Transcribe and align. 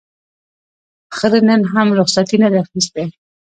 خره 1.17 1.39
نن 1.47 1.61
هم 1.73 1.87
رخصتي 1.99 2.37
نه 2.43 2.47
ده 2.51 2.57
اخیستې. 2.65 3.03